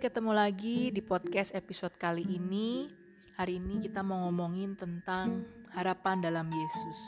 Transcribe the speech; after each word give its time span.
ketemu 0.00 0.32
lagi 0.32 0.88
di 0.88 1.04
podcast 1.04 1.52
episode 1.52 1.92
kali 2.00 2.24
ini. 2.24 2.88
Hari 3.36 3.60
ini 3.60 3.84
kita 3.84 4.00
mau 4.00 4.24
ngomongin 4.24 4.72
tentang 4.72 5.44
harapan 5.76 6.24
dalam 6.24 6.48
Yesus. 6.48 7.00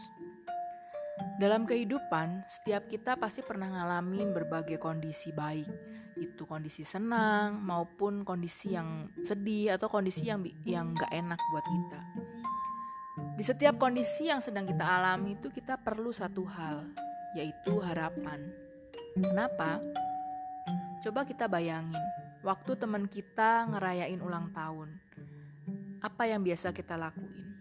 Dalam 1.40 1.64
kehidupan, 1.64 2.44
setiap 2.44 2.92
kita 2.92 3.16
pasti 3.16 3.40
pernah 3.40 3.72
ngalamin 3.72 4.36
berbagai 4.36 4.76
kondisi 4.76 5.32
baik. 5.32 5.72
Itu 6.20 6.44
kondisi 6.44 6.84
senang 6.84 7.64
maupun 7.64 8.28
kondisi 8.28 8.76
yang 8.76 9.08
sedih 9.24 9.80
atau 9.80 9.88
kondisi 9.88 10.28
yang 10.28 10.44
yang 10.68 10.92
gak 10.92 11.16
enak 11.16 11.40
buat 11.48 11.64
kita. 11.64 12.00
Di 13.40 13.44
setiap 13.48 13.80
kondisi 13.80 14.28
yang 14.28 14.44
sedang 14.44 14.68
kita 14.68 14.84
alami 14.84 15.40
itu 15.40 15.48
kita 15.48 15.80
perlu 15.80 16.12
satu 16.12 16.44
hal, 16.44 16.92
yaitu 17.40 17.72
harapan. 17.80 18.52
Kenapa? 19.16 19.80
Coba 21.00 21.24
kita 21.24 21.48
bayangin, 21.48 21.98
waktu 22.42 22.74
teman 22.74 23.06
kita 23.06 23.70
ngerayain 23.70 24.18
ulang 24.18 24.50
tahun, 24.50 24.90
apa 26.02 26.22
yang 26.26 26.42
biasa 26.42 26.74
kita 26.74 26.98
lakuin? 26.98 27.54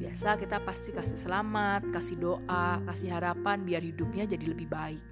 Biasa 0.00 0.40
kita 0.40 0.64
pasti 0.64 0.92
kasih 0.92 1.20
selamat, 1.20 1.92
kasih 1.92 2.16
doa, 2.16 2.80
kasih 2.88 3.12
harapan 3.12 3.64
biar 3.64 3.84
hidupnya 3.84 4.24
jadi 4.24 4.48
lebih 4.48 4.68
baik. 4.68 5.04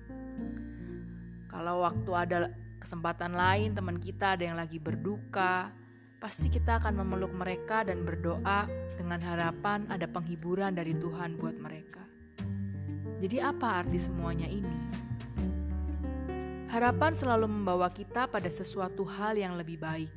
Kalau 1.52 1.84
waktu 1.84 2.10
ada 2.16 2.38
kesempatan 2.80 3.36
lain 3.36 3.76
teman 3.76 4.00
kita 4.00 4.36
ada 4.36 4.44
yang 4.48 4.56
lagi 4.56 4.80
berduka, 4.80 5.68
pasti 6.18 6.48
kita 6.48 6.80
akan 6.80 7.04
memeluk 7.04 7.36
mereka 7.36 7.84
dan 7.84 8.00
berdoa 8.00 8.64
dengan 8.96 9.20
harapan 9.20 9.84
ada 9.92 10.08
penghiburan 10.08 10.72
dari 10.72 10.96
Tuhan 10.96 11.36
buat 11.36 11.56
mereka. 11.60 12.00
Jadi 13.20 13.40
apa 13.40 13.84
arti 13.84 14.00
semuanya 14.00 14.48
ini? 14.48 14.76
Harapan 16.74 17.14
selalu 17.14 17.46
membawa 17.46 17.86
kita 17.86 18.26
pada 18.26 18.50
sesuatu 18.50 19.06
hal 19.06 19.38
yang 19.38 19.54
lebih 19.54 19.78
baik. 19.78 20.10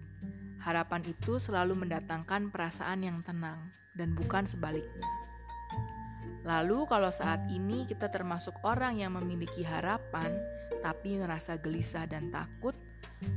Harapan 0.57 1.05
itu 1.05 1.37
selalu 1.37 1.85
mendatangkan 1.85 2.49
perasaan 2.49 3.05
yang 3.05 3.21
tenang 3.21 3.69
dan 3.93 4.17
bukan 4.17 4.41
sebaliknya. 4.49 5.05
Lalu, 6.41 6.89
kalau 6.89 7.13
saat 7.13 7.45
ini 7.53 7.85
kita 7.85 8.09
termasuk 8.09 8.57
orang 8.65 8.97
yang 8.97 9.13
memiliki 9.13 9.61
harapan 9.61 10.33
tapi 10.81 11.21
merasa 11.21 11.61
gelisah 11.61 12.09
dan 12.09 12.33
takut, 12.33 12.73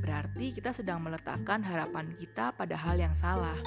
berarti 0.01 0.57
kita 0.57 0.73
sedang 0.73 1.05
meletakkan 1.05 1.61
harapan 1.61 2.09
kita 2.17 2.49
pada 2.57 2.73
hal 2.73 2.97
yang 2.97 3.13
salah, 3.13 3.61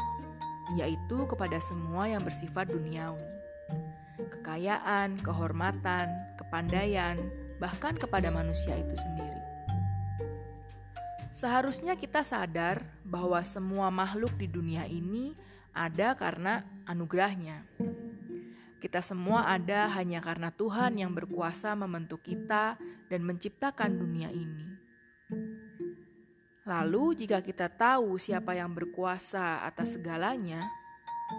yaitu 0.74 1.30
kepada 1.30 1.62
semua 1.62 2.10
yang 2.10 2.26
bersifat 2.26 2.74
duniawi. 2.74 3.22
Kekayaan, 4.18 5.14
kehormatan, 5.22 6.10
kepandaian, 6.42 7.22
bahkan 7.64 7.96
kepada 7.96 8.28
manusia 8.28 8.76
itu 8.76 8.92
sendiri. 8.92 9.40
Seharusnya 11.32 11.96
kita 11.96 12.20
sadar 12.20 12.84
bahwa 13.08 13.40
semua 13.40 13.88
makhluk 13.88 14.36
di 14.36 14.44
dunia 14.44 14.84
ini 14.84 15.32
ada 15.72 16.12
karena 16.12 16.60
anugerahnya. 16.84 17.64
Kita 18.84 19.00
semua 19.00 19.48
ada 19.48 19.88
hanya 19.96 20.20
karena 20.20 20.52
Tuhan 20.52 21.00
yang 21.00 21.16
berkuasa 21.16 21.72
membentuk 21.72 22.20
kita 22.20 22.76
dan 23.08 23.20
menciptakan 23.24 23.96
dunia 23.96 24.28
ini. 24.28 24.68
Lalu, 26.68 27.24
jika 27.24 27.40
kita 27.40 27.72
tahu 27.72 28.20
siapa 28.20 28.52
yang 28.52 28.76
berkuasa 28.76 29.64
atas 29.64 29.96
segalanya, 29.96 30.68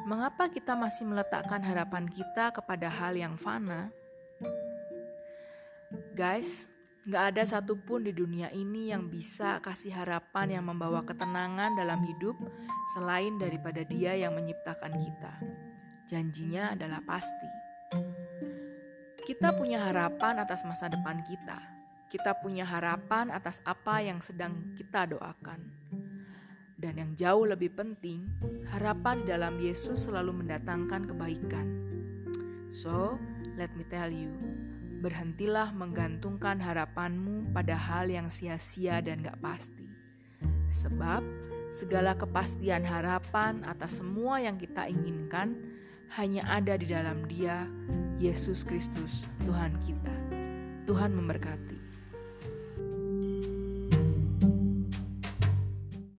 mengapa 0.10 0.50
kita 0.50 0.74
masih 0.74 1.06
meletakkan 1.06 1.62
harapan 1.62 2.10
kita 2.10 2.50
kepada 2.50 2.90
hal 2.90 3.14
yang 3.14 3.38
fana? 3.38 3.94
Guys, 6.16 6.70
Gak 7.06 7.38
ada 7.38 7.46
satupun 7.46 8.02
di 8.02 8.10
dunia 8.10 8.50
ini 8.50 8.90
yang 8.90 9.14
bisa 9.14 9.62
kasih 9.62 9.94
harapan 9.94 10.58
yang 10.58 10.66
membawa 10.66 11.06
ketenangan 11.06 11.78
dalam 11.78 12.02
hidup 12.02 12.34
selain 12.98 13.38
daripada 13.38 13.86
Dia 13.86 14.18
yang 14.18 14.34
menciptakan 14.34 14.90
kita. 14.90 15.34
Janjinya 16.10 16.74
adalah 16.74 17.06
pasti. 17.06 17.50
Kita 19.22 19.54
punya 19.54 19.86
harapan 19.86 20.42
atas 20.42 20.66
masa 20.66 20.90
depan 20.90 21.22
kita. 21.30 21.62
Kita 22.10 22.42
punya 22.42 22.66
harapan 22.66 23.30
atas 23.30 23.62
apa 23.70 24.02
yang 24.02 24.18
sedang 24.18 24.74
kita 24.74 25.06
doakan. 25.06 25.62
Dan 26.74 26.98
yang 26.98 27.12
jauh 27.14 27.46
lebih 27.46 27.70
penting, 27.78 28.26
harapan 28.74 29.22
di 29.22 29.30
dalam 29.30 29.62
Yesus 29.62 30.10
selalu 30.10 30.42
mendatangkan 30.42 31.06
kebaikan. 31.06 31.68
So, 32.74 33.22
let 33.62 33.70
me 33.78 33.86
tell 33.86 34.10
you, 34.10 34.34
berhentilah 35.06 35.70
menggantungkan 35.70 36.58
harapanmu 36.58 37.54
pada 37.54 37.78
hal 37.78 38.10
yang 38.10 38.26
sia-sia 38.26 39.06
dan 39.06 39.22
gak 39.22 39.38
pasti. 39.38 39.86
Sebab 40.74 41.22
segala 41.70 42.18
kepastian 42.18 42.82
harapan 42.82 43.62
atas 43.70 44.02
semua 44.02 44.42
yang 44.42 44.58
kita 44.58 44.90
inginkan 44.90 45.54
hanya 46.18 46.42
ada 46.50 46.74
di 46.74 46.90
dalam 46.90 47.22
Dia, 47.30 47.70
Yesus 48.18 48.66
Kristus, 48.66 49.30
Tuhan 49.46 49.78
kita. 49.86 50.16
Tuhan 50.90 51.14
memberkati. 51.14 51.95